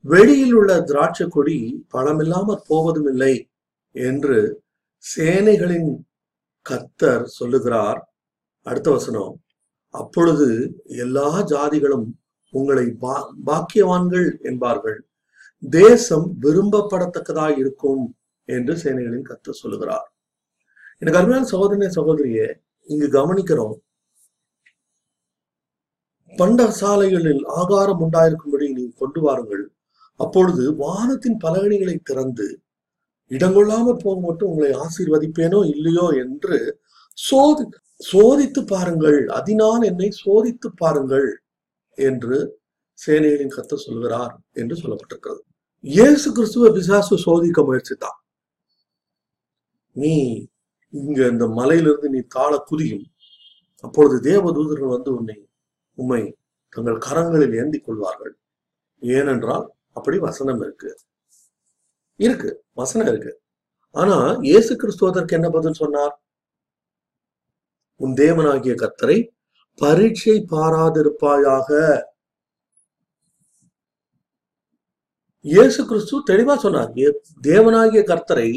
வெளியில் 0.00 0.52
உள்ள 0.52 0.80
திராட்சை 0.80 1.26
கொடி 1.28 1.86
பழமில்லாமற் 1.94 2.60
போவதும் 2.66 3.06
இல்லை 3.06 3.48
என்று 3.90 4.62
சேனைகளின் 5.16 5.96
கத்தர் 6.70 7.22
சொல்லுகிறார். 7.22 8.14
அடுத்த 8.62 8.90
வசனம். 8.90 9.42
அப்பொழுது 9.88 10.74
எல்லா 10.84 11.46
ஜாதிகளும் 11.46 12.04
உங்களை 12.50 12.96
பா- 13.00 13.32
பாக்கியவான்கள் 13.46 14.40
என்பார்கள். 14.40 15.06
தேசம் 15.70 16.36
விரும்பப்படத்தக்கதாய் 16.42 17.58
இருக்கும் 17.58 18.16
என்று 18.44 18.74
சேனைகளின் 18.74 19.22
கத்தர் 19.22 19.50
சொல்லுகிறார். 19.50 20.13
எனக்கு 21.02 21.18
அருமையான 21.20 21.48
சகோதரனே 21.52 21.88
சகோதரியே 21.98 22.46
இங்கு 22.88 23.06
கவனிக்கிறோம். 23.18 23.76
பண்ட 26.32 26.60
சாலைகளில் 26.80 27.42
ஆகாரம் 27.60 28.02
உண்டாயிருக்கும்படி 28.04 28.66
நீ 28.76 28.84
கொண்டு 29.02 29.20
வாருங்கள். 29.26 29.64
அப்பொழுது 30.20 30.64
வானத்தின் 30.82 31.38
பலகணிகளை 31.44 31.96
திறந்து 32.08 32.46
இடங்கொள்ளாம 33.30 33.94
போக 34.02 34.16
மட்டும் 34.26 34.50
உங்களை 34.50 34.70
ஆசீர்வதிப்பேனோ 34.84 35.60
இல்லையோ 35.74 36.06
என்று 36.22 36.58
சோதி 37.18 37.64
சோதித்து 38.10 38.60
பாருங்கள். 38.72 39.18
அதனால் 39.38 39.84
என்னை 39.90 40.08
சோதித்து 40.22 40.68
பாருங்கள் 40.82 41.28
என்று 41.98 42.38
சேனைகளின் 42.98 43.54
கத்த 43.56 43.78
சொல்கிறார் 43.84 44.34
என்று 44.60 44.74
சொல்லப்பட்டிருக்கிறது. 44.80 45.40
இயேசு 45.84 46.26
கிறிஸ்துவ 46.36 46.68
பிசாசு 46.76 47.14
சோதிக்க 47.26 47.62
முயற்சித்தான். 47.68 48.18
நீ 49.96 50.14
இங்க 51.00 51.20
இந்த 51.32 51.44
மலையிலிருந்து 51.58 52.08
நீ 52.14 52.20
தாழ 52.34 52.52
குதியும். 52.70 53.06
அப்பொழுது 53.84 54.16
தேவதூதர்கள் 54.30 54.94
வந்து 54.96 55.10
உன்னை 55.18 55.36
உம்மை 55.98 56.22
தங்கள் 56.74 57.04
கரங்களில் 57.06 57.56
ஏந்தி 57.60 57.78
கொள்வார்கள். 57.78 58.34
ஏனென்றால் 59.02 59.64
அப்படி 59.98 60.16
வசனம் 60.28 60.60
இருக்கு. 60.64 60.90
இருக்கு 62.20 62.50
வசனம் 62.80 63.08
இருக்கு. 63.12 63.32
ஆனா 64.00 64.16
இயேசு 64.48 64.72
கிறிஸ்துவதற்கு 64.82 65.36
என்ன 65.38 65.48
பதில் 65.56 65.80
சொன்னார்? 65.82 66.14
உன் 68.00 68.14
தேவனாகிய 68.22 68.74
கர்த்தரை 68.82 69.18
பரீட்சை 69.82 70.36
பாராதிருப்பாயாக. 70.52 71.70
இயேசு 75.44 75.80
கிறிஸ்து 75.88 76.16
தெளிவா 76.30 76.54
சொன்னார் 76.64 76.92
தேவனாகிய 77.48 78.02
கர்த்தரை 78.10 78.48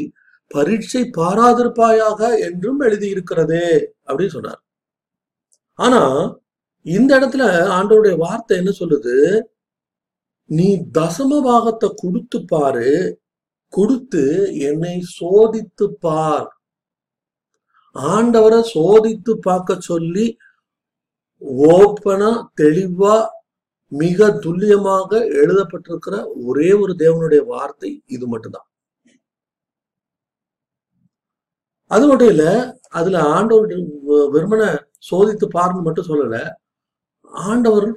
பரீட்சை 0.54 1.02
பாராதிருப்பாயாக 1.18 2.20
என்றும் 2.48 2.80
எழுதியிருக்கிறதே 2.86 3.66
அப்படின்னு 4.08 4.36
சொன்னார். 4.36 4.60
ஆனா 5.78 6.02
இந்த 6.86 7.10
இடத்துல 7.18 7.44
ஆண்டவருடைய 7.76 8.16
வார்த்தை 8.24 8.56
என்ன 8.60 8.72
சொல்லுது? 8.80 9.14
நீ 10.50 10.68
தசம 10.98 11.40
பாகத்தை 11.46 11.88
கொடுத்து 12.02 12.38
பாரு 12.52 12.90
கொடுத்து 13.72 14.22
என்னை 14.68 14.94
சோதித்து 15.18 15.86
பார். 16.04 16.48
ஆண்டவரை 17.96 18.60
சோதித்து 18.74 19.32
பார்க்க 19.48 19.76
சொல்லி 19.90 20.26
ஓப்பனா 21.74 22.30
தெளிவா 22.60 23.16
மிக 23.92 24.28
துல்லியமாக 24.44 25.20
எழுதப்பட்டிருக்கிற 25.42 26.16
ஒரே 26.46 26.70
ஒரு 26.82 26.92
தேவனுடைய 27.02 27.42
வார்த்தை 27.52 27.90
இது 28.16 28.26
மட்டும்தான். 28.26 28.67
அது 31.90 32.04
மட்டும் 32.06 32.30
இல்ல 32.34 32.44
அதுல 32.98 33.22
ஆண்டவர் 33.36 33.72
வெறுமனை 34.34 34.68
சோதித்து 35.10 35.46
பாருன்னு 35.56 35.86
மட்டும் 35.86 36.08
சொல்லல 36.10 36.38
ஆண்டவர் 37.32 37.88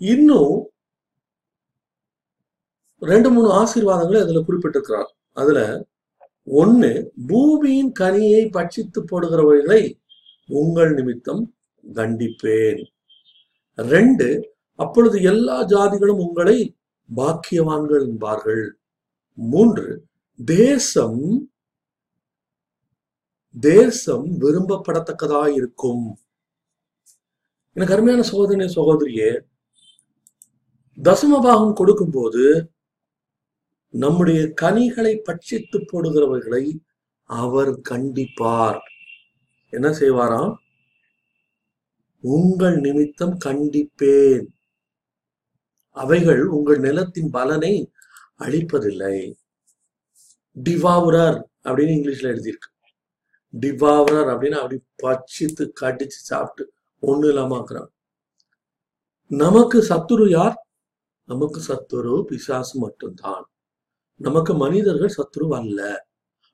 இன்னும் 0.00 0.56
ரெண்டு 3.02 3.28
மூணு 3.30 3.48
ஆசீர்வாதங்களை 3.60 4.20
அதுல 4.24 4.40
குறிப்பிட்டிருக்கிறார். 4.40 5.10
அதுல 5.40 5.60
ஒன்னு 6.60 6.90
பூமியின் 7.28 7.90
கனியை 8.00 8.42
பட்சித்து 8.56 9.00
போடுகிறவர்களை 9.10 9.82
உங்கள் 10.48 10.92
நிமித்தம் 10.94 11.42
தண்டிப்பேன் 11.84 12.80
ரெண்டு 13.78 14.28
அப்பொழுது 14.78 15.16
எல்லா 15.22 15.56
ஜாதிகளும் 15.72 16.22
உங்களை 16.26 16.56
பாக்கியவான்கள் 17.08 18.04
என்பார்கள். 18.08 18.64
மூன்று 19.38 19.86
தேசம் 20.38 21.22
தேசம் 23.60 24.40
விரும்பப்படத்தக்கதா 24.40 25.52
இருக்கும் 25.52 26.18
எனக்கு 27.72 27.94
அருமையான 27.94 28.22
சோதனை 28.22 28.66
சகோதரியே 28.66 29.40
தசமபாகம் 31.02 31.72
கொடுக்கும்போது 31.72 32.70
நம்முடைய 33.88 34.52
கனிகளை 34.52 35.22
பட்சித்து 35.24 35.84
போடுகிறவர்களை 35.92 36.78
அவர் 37.22 37.80
கண்டிப்பார். 37.88 38.78
என்ன 39.70 39.88
செய்வாராம்? 39.88 40.54
உங்கள் 42.20 42.80
நிமித்தம் 42.80 43.38
கண்டிப்பேன். 43.44 44.46
அவைகள் 45.90 46.46
உங்கள் 46.46 46.78
நிலத்தின் 46.78 47.30
பலனை 47.30 47.92
அளிப்பதில்லை. 48.38 49.34
டிவாவுரர் 50.64 51.42
அப்படின்னு 51.62 51.94
இங்கிலீஷ்ல 51.96 52.30
எழுதியிருக்கு. 52.34 52.75
டிவாவரர் 53.60 54.30
அப்படின்னு 54.32 54.58
அப்படி 54.60 54.82
பச்சித்து 55.02 55.70
கடிச்சு 55.80 56.20
சாப்பிட்டு 56.30 56.72
ஒண்ணு 57.02 57.28
இல்லாம 57.28 57.58
ஆக்குறான் 57.58 57.90
நமக்கு 59.30 59.78
சத்துரு 59.88 60.28
யார்? 60.28 60.66
நமக்கு 61.24 61.60
சத்துரு 61.68 62.22
பிசாசு 62.22 62.78
மட்டும்தான். 62.78 63.50
நமக்கு 64.20 64.54
மனிதர்கள் 64.54 65.16
சத்துரு 65.16 65.54
அல்ல. 65.54 66.06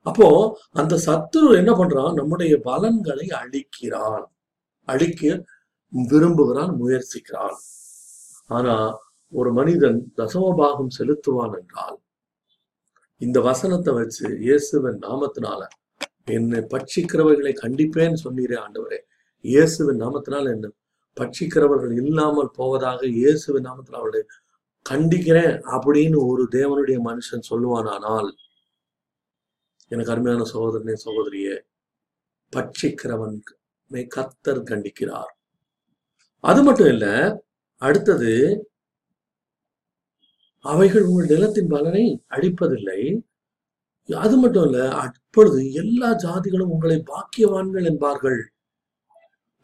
அப்போ 0.06 0.58
அந்த 0.70 0.94
சத்துரு 1.06 1.56
என்ன 1.56 1.72
பண்றான்? 1.72 2.14
நம்முடைய 2.14 2.60
பலன்களை 2.60 3.26
அழிக்கிறான். 3.26 4.24
அழிக்க 4.88 5.44
விரும்புகிறான் 5.92 6.72
முயற்சிக்கிறான். 6.80 7.58
ஆனா 8.46 8.98
ஒரு 9.32 9.52
மனிதன் 9.52 10.12
தசமபாகம் 10.16 10.94
செலுத்துவான் 10.98 11.58
என்றால் 11.60 11.98
இந்த 13.16 13.40
வசனத்தை 13.40 13.94
வச்சு 13.94 14.38
இயேசுவின் 14.40 14.98
நாமத்தினால 14.98 15.66
என்னை 16.26 16.60
பட்சிக்கிறவர்களை 16.72 17.52
கண்டிப்பேன்னு 17.62 18.18
சொன்னீரே 18.24 18.56
ஆண்டவரே. 18.64 18.98
இயேசுவின் 19.44 20.00
நாமத்தினால் 20.02 20.52
என்ன 20.54 20.70
பட்சிக்கிறவர்கள் 21.16 21.94
இல்லாமல் 22.02 22.50
போவதாக 22.50 23.06
இயேசுவின் 23.06 23.66
நாமத்தில் 23.66 24.00
அவளை 24.00 24.20
கண்டிக்கிறேன் 24.90 25.56
அப்படின்னு 25.74 26.18
ஒரு 26.26 26.42
தேவனுடைய 26.50 26.98
மனுஷன் 27.08 27.48
சொல்லுவானானால் 27.50 28.30
எனக்கு 29.88 30.12
அருமையான 30.12 30.44
சகோதரனே 30.52 30.94
சகோதரியே 31.06 31.56
பட்சிக்கிறவன் 32.52 33.36
கத்தர் 33.90 34.60
கண்டிக்கிறார். 34.70 35.32
அது 36.44 36.62
மட்டும் 36.62 36.86
இல்ல 36.86 37.06
அடுத்தது 37.82 38.32
அவைகள் 40.64 41.02
உங்கள் 41.02 41.26
நிலத்தின் 41.26 41.68
பலனை 41.68 42.22
அடிப்பதில்லை 42.28 43.00
அது 44.08 44.34
மட்டும் 44.36 44.64
இல்ல 44.68 44.78
அப்பொழுது 45.04 45.58
எல்லா 45.82 46.08
ஜாதிகளும் 46.24 46.72
உங்களை 46.74 46.96
பாக்கியவான்கள் 47.12 47.86
என்பார்கள். 47.90 48.40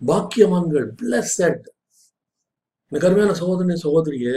பாக்கியவான்கள் 0.02 0.86
பிளஸட் 1.00 1.66
கருமையான 2.92 3.04
அருமையான 3.08 3.32
சகோதரனே 3.40 3.76
சகோதரியே 3.86 4.36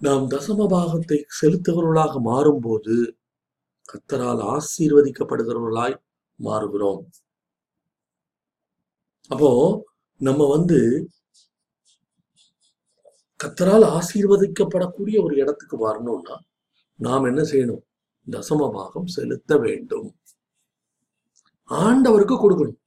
நாம் 0.00 0.24
தசம 0.34 0.66
பாகத்தை 0.74 1.18
செலுத்துகிறவர்களாக 1.38 2.20
மாறும்போது 2.30 2.94
கத்தரால் 3.92 4.42
ஆசீர்வதிக்கப்படுகிறவர்களாய் 4.54 5.96
மாறுகிறோம். 6.38 7.02
அப்போ 9.30 9.50
நம்ம 10.20 10.46
வந்து 10.56 10.78
கத்தரால் 13.40 13.86
ஆசீர்வதிக்கப்படக்கூடிய 13.98 15.16
ஒரு 15.26 15.34
இடத்துக்கு 15.42 15.76
வரணும்னா 15.86 16.36
நாம் 16.98 17.28
என்ன 17.30 17.42
செய்யணும்? 17.52 17.84
தசம 18.30 18.70
பாகம் 18.72 19.06
செலுத்த 19.06 19.56
வேண்டும். 19.56 20.16
ஆண்டவருக்கு 21.68 22.36
கொடுக்கணும். 22.36 22.78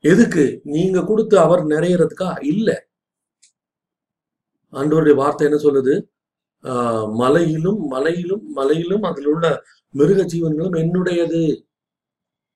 எதுக்கு? 0.00 0.60
நீங்க 0.64 1.04
கொடுத்து 1.04 1.38
அவர் 1.38 1.64
நிறையறதுக்கா? 1.64 2.44
இல்ல. 2.44 2.88
ஆண்டவருடைய 4.72 5.14
வார்த்தை 5.14 5.48
என்ன 5.48 5.60
சொல்லுது? 5.62 6.08
ஆஹ் 6.62 7.12
மலையிலும் 7.14 7.78
மலையிலும் 7.78 8.50
மலையிலும் 8.50 9.02
அதில் 9.02 9.26
உள்ள 9.26 9.62
மிருக 9.90 10.22
ஜீவன்களும் 10.22 10.78
என்னுடையது. 10.78 11.64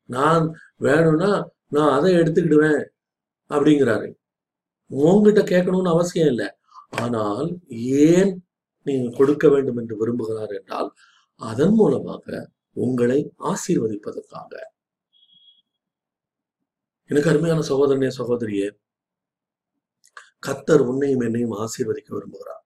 நான் 0.04 0.54
வேணும்னா 0.76 1.50
நான் 1.68 1.98
அதை 1.98 2.14
எடுத்துக்கிடுவேன் 2.14 2.88
அப்படிங்கிறாரு. 3.48 4.14
உங்ககிட்ட 4.86 5.40
கேட்கணும்னு 5.42 5.88
அவசியம் 5.88 6.28
இல்லை. 6.28 6.48
ஆனால் 6.90 7.58
ஏன் 7.68 8.44
நீங்க 8.82 9.16
கொடுக்க 9.16 9.48
வேண்டும் 9.48 9.76
என்று 9.76 9.96
விரும்புகிறார் 9.96 10.58
என்றால் 10.58 10.94
அதன் 11.40 11.74
மூலமாக 11.74 12.26
உங்களை 12.72 13.32
ஆசீர்வதிப்பதற்காக. 13.38 14.52
எனக்கு 17.10 17.30
அருமையான 17.30 17.60
சகோதரனே 17.60 18.10
சகோதரியே 18.18 18.68
கத்தர் 20.46 20.80
உன்னையும் 20.80 21.20
என்னையும் 21.20 21.54
ஆசீர்வதிக்க 21.54 22.10
விரும்புகிறார். 22.10 22.64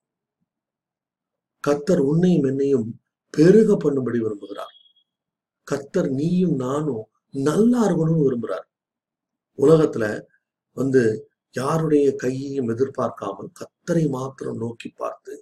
கத்தர் 1.64 1.98
உன்னையும் 1.98 2.44
என்னையும் 2.44 2.86
பெருக 3.34 3.72
பண்ணும்படி 3.74 4.18
விரும்புகிறார். 4.20 4.74
கத்தர் 5.72 6.10
நீயும் 6.10 6.54
நானும் 6.54 7.04
நல்லா 7.30 7.80
இருக்கணும்னு 7.86 8.26
விரும்புகிறார். 8.26 8.66
உலகத்துல 9.58 10.04
வந்து 10.76 11.02
யாருடைய 11.54 12.06
கையையும் 12.14 12.68
எதிர்பார்க்காமல் 12.68 13.50
கத்தரை 13.60 14.08
மாத்திரம் 14.08 14.56
நோக்கி 14.56 14.88
பார்த்து 14.88 15.34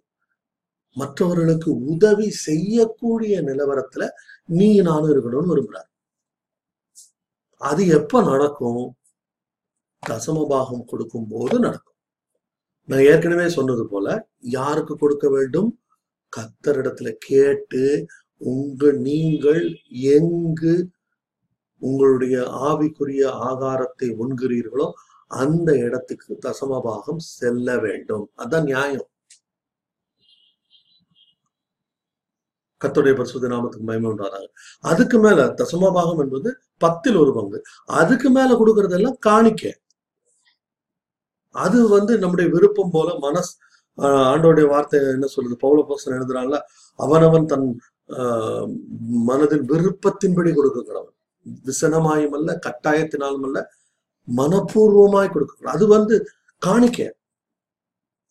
மற்றவர்களுக்கு 0.93 1.71
உதவி 1.85 2.31
செய்யக்கூடிய 2.31 3.43
நிலவரத்துல 3.43 4.09
நீ 4.45 4.81
நானும் 4.81 5.13
இருக்கணும்னு 5.13 5.53
விரும்புறார். 5.53 5.89
அது 7.61 7.87
எப்ப 7.87 8.23
நடக்கும்? 8.23 8.97
தசமபாகம் 10.03 10.85
கொடுக்கும் 10.85 11.29
போது 11.29 11.59
நடக்கும். 11.59 11.97
நான் 12.89 13.05
ஏற்கனவே 13.11 13.49
சொன்னது 13.49 13.85
போல 13.89 14.07
யாருக்கு 14.39 14.95
கொடுக்க 14.97 15.27
வேண்டும்? 15.31 15.71
கத்தரிடத்துல 16.33 17.11
கேட்டு 17.19 18.07
உங்க 18.37 18.93
நீங்கள் 18.93 19.65
எங்கு 19.89 20.91
உங்களுடைய 21.79 22.37
ஆவிக்குரிய 22.69 23.23
ஆகாரத்தை 23.49 24.09
உண்கிறீர்களோ 24.23 24.89
அந்த 25.27 25.71
இடத்துக்கு 25.79 26.39
தசமபாகம் 26.47 27.23
செல்ல 27.37 27.79
வேண்டும். 27.79 28.31
அதான் 28.37 28.63
நியாயம். 28.63 29.09
கத்துடைய 32.83 33.15
பரிசுத்த 33.19 33.51
நாமத்துக்கு 33.53 33.89
மயமே 33.91 34.09
உண்டாராங்க 34.13 34.49
அதுக்கு 34.91 35.19
மேல 35.19 35.47
தசமபாகம் 35.61 36.23
என்பது 36.25 36.51
பத்தில் 36.79 37.19
ஒரு 37.23 37.33
பங்கு. 37.35 37.59
அதுக்கு 38.01 38.29
மேல 38.31 38.51
கொடுக்கறதெல்லாம் 38.55 39.19
காணிக்க. 39.27 39.65
அது 41.55 41.79
வந்து 41.89 42.13
நம்முடைய 42.19 42.49
விருப்பம் 42.55 42.93
போல 42.93 43.09
மனஸ் 43.19 43.53
ஆஹ் 43.99 44.27
ஆண்டோடைய 44.33 44.67
வார்த்தை 44.69 44.99
என்ன 45.15 45.27
சொல்லுது? 45.37 45.57
பௌல 45.65 45.81
போசன் 45.89 46.17
எழுதுறாங்கல்ல 46.19 46.61
அவனவன் 46.99 47.47
தன் 47.47 47.67
ஆஹ் 48.09 48.69
மனதின் 49.29 49.65
விருப்பத்தின்படி 49.73 50.51
கொடுக்கிறவன். 50.55 51.17
விசனமாயும் 51.67 52.37
அல்ல 52.39 52.51
கட்டாயத்தினாலும் 52.67 53.47
அல்ல 53.49 53.61
மனப்பூர்வமாய் 54.29 55.33
கொடுக்கிறான் 55.33 55.75
அது 55.75 55.87
வந்து 55.87 56.17
காணிக்க. 56.63 57.01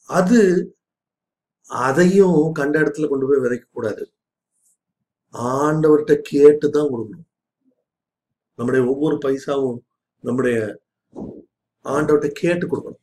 அது 0.09 0.39
அதையும் 1.71 2.39
கண்ட 2.51 2.75
இடத்துல 2.81 3.07
கொண்டு 3.09 3.27
போய் 3.27 3.43
விதைக்க 3.43 3.65
கூடாது 3.71 4.03
ஆண்டவர்கிட்ட 5.33 6.19
கேட்டு 6.21 6.69
தான் 6.69 6.91
கொடுக்கணும். 6.93 7.27
நம்முடைய 8.55 8.85
ஒவ்வொரு 8.91 9.15
பைசாவும் 9.15 9.79
நம்முடைய 10.19 10.81
ஆண்டவர்கிட்ட 11.83 12.31
கேட்டு 12.31 12.65
கொடுக்கணும். 12.67 12.99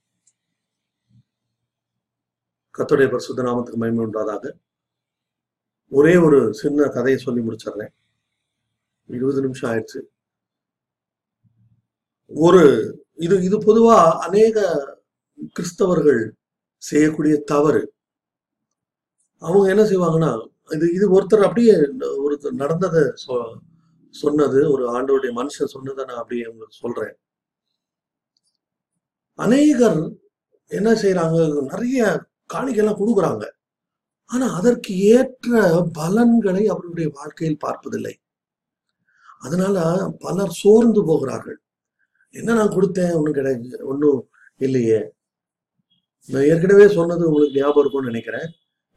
கத்துடைய 2.78 3.10
பரிசுத்த 3.10 3.42
நாமத்துக்கு 3.42 3.76
மகிமை 3.76 4.04
உண்டாதாக. 4.04 4.52
ஒரே 5.88 6.16
ஒரு 6.16 6.54
சின்ன 6.54 6.88
கதையை 6.88 7.20
சொல்லி 7.20 7.42
முடிச்சிடுறேன். 7.42 7.92
இருபது 9.06 9.40
நிமிஷம் 9.40 9.70
ஆயிடுச்சு. 9.70 10.00
ஒரு 12.26 12.64
இது 13.14 13.42
இது 13.44 13.58
பொதுவா 13.58 13.96
அநேக 14.18 14.58
கிறிஸ்தவர்கள் 15.58 16.30
செய்யக்கூடிய 16.76 17.40
தவறு. 17.40 17.94
அவங்க 19.38 19.68
என்ன 19.68 19.82
செய்வாங்கன்னா 19.82 20.48
இது 20.68 20.87
இது 20.96 21.07
ஒருத்தர் 21.16 21.46
அப்படியே 21.48 21.74
ஒருத்தர் 22.26 22.61
நடந்ததை 22.62 23.02
சொ 23.24 23.35
சொன்னது 24.14 24.61
ஒரு 24.72 24.85
ஆண்டோடைய 24.96 25.31
மனுஷன் 25.40 25.74
சொன்னதை 25.74 26.02
நான் 26.04 26.20
அப்படியே 26.22 26.44
உங்களுக்கு 26.50 26.83
சொல்றேன். 26.85 27.14
அநேகர் 29.38 30.00
என்ன 30.70 30.90
செய்யறாங்க 31.02 31.38
நிறைய 31.72 32.00
காணிக்கைலாம் 32.54 33.00
கொடுக்குறாங்க. 33.00 33.44
ஆனா 34.31 34.46
அதற்கு 34.59 34.92
ஏற்ற 35.14 35.52
பலன்களை 35.98 36.62
அவருடைய 36.74 37.09
வாழ்க்கையில் 37.18 37.62
பார்ப்பதில்லை. 37.66 38.14
அதனால 39.46 39.76
பலர் 40.20 40.59
சோர்ந்து 40.62 41.00
போகிறார்கள். 41.04 41.59
என்ன 42.35 42.54
நான் 42.54 42.74
கொடுத்தேன்? 42.76 43.14
ஒன்றும் 43.18 43.38
கிடையாது 43.38 43.85
ஒன்றும் 43.92 44.20
இல்லையே. 44.66 45.00
நான் 46.28 46.48
ஏற்கனவே 46.52 46.87
சொன்னது 46.98 47.22
உங்களுக்கு 47.31 47.61
ஞாபகம் 47.61 47.83
இருக்கும்னு 47.83 48.11
நினைக்கிறேன். 48.12 48.48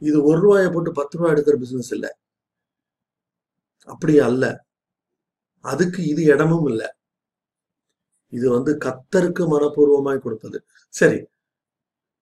இது 0.02 0.24
ஒரு 0.24 0.40
ரூபாயை 0.40 0.70
போட்டு 0.70 0.92
பத்து 0.92 1.18
ரூபாய் 1.18 1.34
எடுக்கிற 1.34 1.56
பிசினஸ் 1.56 1.92
இல்லை. 1.92 2.10
அப்படி 3.86 4.18
அல்ல. 4.18 4.64
அதுக்கு 5.60 6.06
இது 6.06 6.22
இடமும் 6.22 6.66
இல்லை. 6.66 6.88
இது 8.28 8.50
வந்து 8.50 8.72
கத்தருக்கு 8.84 9.44
மனப்பூர்வமாய் 9.52 10.18
கொடுப்பது 10.18 10.58
சரி. 10.88 11.18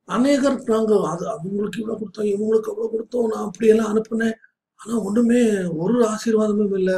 அநேகர் 0.05 0.63
நாங்க 0.63 1.09
அது 1.09 1.29
அவங்களுக்கு 1.29 1.81
இவ்வளவு 1.81 2.05
கொடுத்தோம் 2.05 2.27
இவங்களுக்கு 2.27 2.69
அவ்வளவு 2.69 2.93
கொடுத்தோம் 2.95 3.35
நான் 3.35 3.47
அப்படியெல்லாம் 3.47 3.91
அனுப்புனேன். 3.91 4.37
ஆனா 4.75 4.99
ஒண்ணுமே 4.99 5.65
ஒரு 5.65 5.97
ஆசீர்வாதமும் 6.09 6.77
இல்லை. 6.79 6.95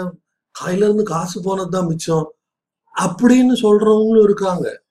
கையில 0.54 0.84
இருந்து 0.86 1.04
காசு 1.04 1.38
போனதுதான் 1.40 1.88
மிச்சம். 1.88 2.34
அப்படின்னு 2.94 3.54
சொல்றவங்களும் 3.62 4.22
இருக்காங்க. 4.22 4.82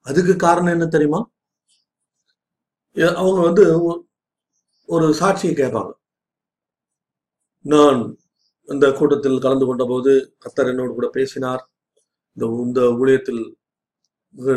அதுக்கு 0.00 0.36
காரணம் 0.36 0.72
என்ன 0.72 0.86
தெரியுமா? 0.86 1.20
அவங்க 2.94 3.40
வந்து 3.40 3.62
ஒரு 4.94 5.06
சாட்சியை 5.20 5.54
கேட்பாங்க. 5.60 5.92
நான் 7.64 8.00
அந்த 8.68 8.86
கூட்டத்தில் 8.98 9.42
கலந்து 9.44 9.66
கொண்ட 9.68 9.84
போது 9.90 10.12
கத்தர் 10.44 10.70
என்னோடு 10.72 10.92
கூட 10.98 11.08
பேசினார். 11.18 11.62
இந்த 12.36 12.44
இந்த 12.66 12.80
ஊழியத்தில் 13.00 13.42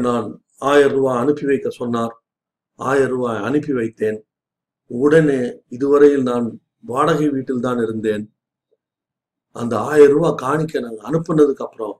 நான் 0.08 0.28
ஆயிரம் 0.72 0.96
ரூபாய் 0.98 1.22
அனுப்பி 1.24 1.46
வைக்க 1.50 1.70
சொன்னார். 1.82 2.14
ஆயிரம் 2.80 3.14
ரூபாய் 3.16 3.40
அனுப்பி 3.48 3.74
வைத்தேன். 3.80 4.20
உடனே 4.92 5.40
இதுவரையில் 5.76 6.26
நான் 6.32 6.48
வாடகை 6.92 7.28
வீட்டில் 7.36 7.66
தான் 7.68 7.82
இருந்தேன். 7.86 8.26
அந்த 9.56 9.74
ஆயிரம் 9.92 10.16
ரூபாய் 10.18 10.42
காணிக்க 10.46 10.82
நாங்கள் 10.86 11.08
அனுப்புனதுக்கு 11.10 11.66
அப்புறம் 11.68 11.96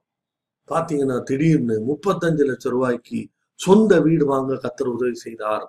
பாத்தீங்கன்னா 0.70 1.18
திடீர்னு 1.30 1.76
முப்பத்தஞ்சு 1.90 2.44
லட்சம் 2.52 2.74
ரூபாய்க்கு 2.76 3.20
சொந்த 3.60 3.94
வீடு 4.08 4.26
வாங்க 4.34 4.54
கத்தர் 4.66 4.94
உதவி 4.96 5.18
செய்தார். 5.26 5.66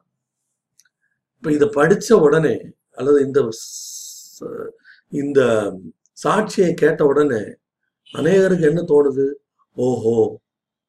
இப்ப 1.44 1.54
இத 1.56 1.66
படிச்ச 1.72 2.08
உடனே 2.26 2.52
அல்லது 2.98 3.18
இந்த 3.26 3.38
இந்த 5.12 5.40
சாட்சியை 6.18 6.68
கேட்ட 6.74 7.00
உடனே 7.04 7.40
அநேகருக்கு 8.14 8.64
என்ன 8.70 8.82
தோணுது? 8.92 9.26
ஓஹோ 9.76 10.14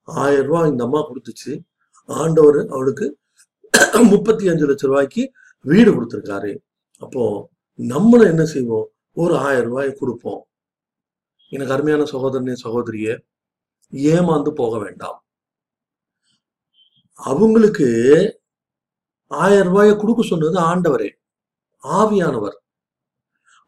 ஆயிரம் 0.08 0.48
ரூபாய் 0.48 0.72
இந்த 0.72 0.84
அம்மா 0.84 1.02
கொடுத்துச்சு. 1.10 1.54
ஆண்டவர் 2.10 2.60
அவளுக்கு 2.76 3.08
முப்பத்தி 4.14 4.46
அஞ்சு 4.52 4.68
லட்சம் 4.70 4.92
ரூபாய்க்கு 4.92 5.24
வீடு 5.66 5.92
கொடுத்துருக்காரு. 5.92 6.54
அப்போ 7.02 7.26
நம்மளும் 7.80 8.32
என்ன 8.34 8.46
செய்வோம்? 8.46 8.88
ஒரு 9.18 9.36
ஆயிரம் 9.48 9.70
ரூபாய் 9.70 9.92
கொடுப்போம். 9.94 10.42
எனக்கு 11.52 11.76
அருமையான 11.78 12.08
சகோதரனே 12.14 12.58
சகோதரியே 12.66 13.16
ஏமாந்து 14.14 14.54
போக 14.62 14.74
வேண்டாம். 14.86 15.20
அவங்களுக்கு 17.20 17.90
ஆயிரம் 19.32 19.68
ரூபாயை 19.68 19.96
கொடுக்க 19.96 20.22
சொன்னது 20.24 20.58
ஆண்டவரே 20.72 21.10
ஆவியானவர். 21.84 22.58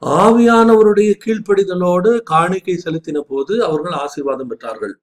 ஆவியானவருடைய 0.02 1.12
கீழ்ப்படிதலோடு 1.24 2.12
காணிக்கை 2.24 2.76
செலுத்தின 2.86 3.20
போது 3.20 3.54
அவர்கள் 3.64 3.96
ஆசீர்வாதம் 4.04 4.50
பெற்றார்கள். 4.52 4.94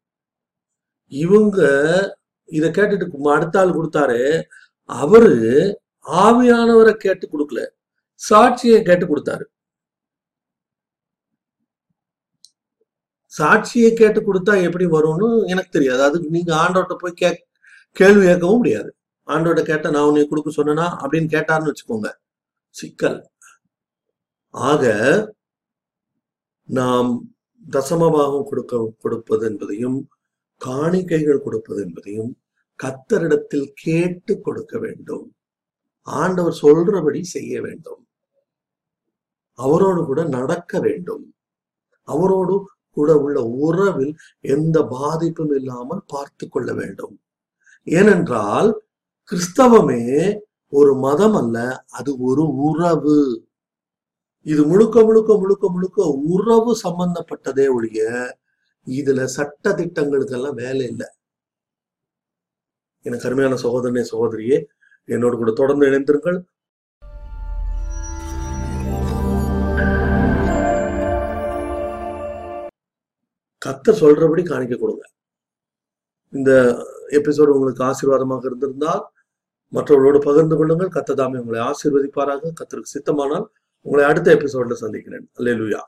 இவங்க 1.09 1.59
இதை 2.45 2.69
கேட்டுட்டு 2.71 3.33
அடுத்த 3.37 3.61
ஆள் 3.61 3.77
கொடுத்தாரு 3.79 4.21
அவரு 4.85 5.35
ஆவியானவரை 6.05 6.95
கேட்டு 7.05 7.27
கொடுக்கல 7.33 7.63
சாட்சியை 8.31 8.79
கேட்டு 8.83 9.07
கொடுத்தாரு. 9.07 9.45
சாட்சியை 13.39 13.91
கேட்டு 13.95 14.21
கொடுத்தா 14.21 14.55
எப்படி 14.67 14.87
வரும்னு 14.87 15.29
எனக்கு 15.53 15.71
தெரியாது. 15.71 16.03
அதுக்கு 16.03 16.29
நீங்க 16.31 16.53
ஆண்டவர்கிட்ட 16.65 16.97
போய் 17.01 17.21
கே 17.23 17.31
கேள்வி 17.93 18.27
கேட்கவும் 18.27 18.61
முடியாது. 18.63 18.91
ஆண்டோட 19.29 19.63
கேட்ட 19.63 19.91
நான் 19.91 20.05
உன்னை 20.05 20.29
கொடுக்க 20.29 20.51
சொன்னா 20.51 20.87
அப்படின்னு 21.03 21.29
கேட்டார்னு 21.35 21.71
வச்சுக்கோங்க. 21.71 22.09
சிக்கல். 22.69 23.19
ஆக 24.51 24.85
நாம் 26.69 27.11
தசமபாகம் 27.73 28.49
கொடுக்க 28.49 28.93
கொடுப்பது 28.99 29.47
என்பதையும் 29.47 30.09
காணிக்கைகள் 30.61 31.45
கொடுப்பது 31.45 31.83
என்பதையும் 31.83 32.33
கத்தரிடத்தில் 32.83 33.69
கேட்டு 33.75 34.41
கொடுக்க 34.41 34.79
வேண்டும். 34.79 35.35
ஆண்டவர் 36.03 36.61
சொல்றபடி 36.63 37.21
செய்ய 37.21 37.61
வேண்டும். 37.61 38.07
அவரோடு 39.59 40.05
கூட 40.05 40.25
நடக்க 40.25 40.81
வேண்டும். 40.81 41.35
அவரோடு 42.09 42.55
கூட 42.91 43.11
உள்ள 43.17 43.43
உறவில் 43.43 44.15
எந்த 44.41 44.83
பாதிப்பும் 44.83 45.55
இல்லாமல் 45.55 46.03
பார்த்து 46.07 46.49
கொள்ள 46.49 46.73
வேண்டும். 46.73 47.21
ஏனென்றால் 47.85 48.71
கிறிஸ்தவமே 49.31 50.01
ஒரு 50.79 50.93
மதம் 51.05 51.37
அல்ல 51.41 51.59
அது 51.99 52.11
ஒரு 52.29 52.45
உறவு. 52.69 53.19
இது 54.53 54.63
முழுக்க 54.71 54.97
முழுக்க 55.09 55.37
முழுக்க 55.43 55.69
முழுக்க 55.75 56.07
உறவு 56.35 56.73
சம்பந்தப்பட்டதே 56.83 57.67
ஒழிய 57.77 58.01
இதுல 58.87 59.25
சட்ட 59.37 59.73
திட்டங்களுக்கெல்லாம் 59.79 60.59
வேலை 60.65 60.85
இல்லை. 60.93 61.09
எனக்கு 63.07 63.27
அருமையான 63.29 63.59
சகோதரனே 63.65 64.05
சகோதரியே 64.13 64.59
என்னோடு 65.15 65.37
கூட 65.37 65.53
தொடர்ந்து 65.63 65.89
இணைந்திருங்கள். 65.91 66.39
கத்த 73.67 73.97
சொல்றபடி 74.03 74.43
காணிக்க 74.53 74.75
கொடுங்க. 74.79 75.05
இந்த 76.33 76.53
எபிசோடு 77.19 77.57
உங்களுக்கு 77.57 77.85
ஆசீர்வாதமாக 77.91 78.49
இருந்திருந்தால் 78.51 79.03
மற்றவர்களோடு 79.69 80.19
பகிர்ந்து 80.19 80.57
கொள்ளுங்கள். 80.57 80.95
கத்ததாமே 80.95 81.37
உங்களை 81.37 81.61
ஆசீர்வதிப்பாராக. 81.61 82.53
கத்தருக்கு 82.61 82.91
சித்தமானால் 82.95 83.47
உங்களை 83.81 84.07
அடுத்த 84.07 84.35
எபிசோட்ல 84.35 84.73
சந்திக்கிறேன். 84.73 85.31
அல்லேலூயா 85.39 85.81